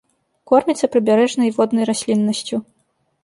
Корміцца 0.51 0.87
прыбярэжнай 0.95 1.47
і 1.51 1.53
воднай 1.59 1.85
расліннасцю. 1.91 2.61